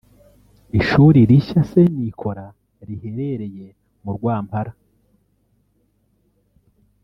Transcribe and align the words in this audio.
Ishuri 0.79 1.19
rishya 1.29 1.61
Saint 1.71 1.93
Nicolas 2.03 2.55
riherereye 2.87 3.67
mu 4.03 4.11
Rwampara 4.15 4.71